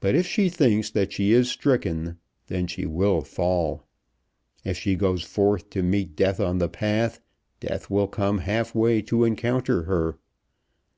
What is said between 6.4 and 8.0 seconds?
on the path, Death